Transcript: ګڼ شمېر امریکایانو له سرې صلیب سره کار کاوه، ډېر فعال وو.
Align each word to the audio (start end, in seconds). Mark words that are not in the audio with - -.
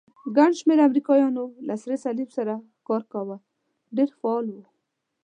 ګڼ 0.37 0.51
شمېر 0.59 0.79
امریکایانو 0.87 1.45
له 1.67 1.75
سرې 1.81 1.97
صلیب 2.05 2.29
سره 2.37 2.53
کار 2.87 3.01
کاوه، 3.11 3.37
ډېر 3.95 4.09
فعال 4.19 4.45
وو. 4.53 4.63